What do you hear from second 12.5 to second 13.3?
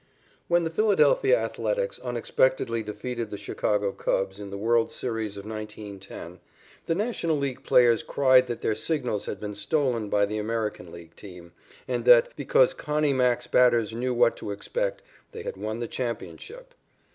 Connie